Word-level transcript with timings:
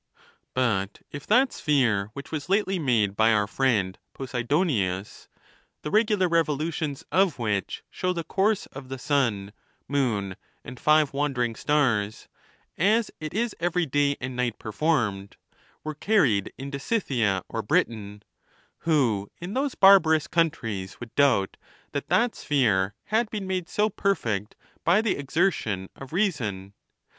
But 0.55 1.03
if 1.11 1.27
that 1.27 1.53
sphere 1.53 2.09
which 2.13 2.31
was 2.31 2.49
lately 2.49 2.79
made 2.79 3.15
by 3.15 3.33
our 3.33 3.45
friend 3.45 3.99
Posidonius, 4.15 5.27
the 5.83 5.91
regular 5.91 6.27
revolutions 6.27 7.03
of 7.11 7.37
which 7.37 7.83
show 7.91 8.11
the 8.11 8.23
course 8.23 8.65
of 8.71 8.89
the 8.89 8.97
sun, 8.97 9.53
moon, 9.87 10.37
and 10.63 10.79
five 10.79 11.13
wandering 11.13 11.53
stars, 11.53 12.27
as 12.79 13.11
it 13.19 13.35
is 13.35 13.55
every 13.59 13.85
day 13.85 14.15
and 14.19 14.35
night 14.35 14.57
performed, 14.57 15.37
were 15.83 15.93
carried 15.93 16.51
into 16.57 16.79
Scythia 16.79 17.43
or 17.47 17.61
Britain, 17.61 18.23
who, 18.79 19.29
in 19.39 19.53
those 19.53 19.75
barbarous 19.75 20.25
countries, 20.25 20.99
would 20.99 21.13
doubt 21.13 21.57
that 21.91 22.09
that 22.09 22.33
sphere 22.33 22.95
had 23.03 23.29
been 23.29 23.45
made 23.45 23.69
so 23.69 23.87
perfect 23.87 24.55
by 24.83 24.99
the 24.99 25.15
exertion 25.15 25.89
of 25.95 26.11
reason 26.11 26.73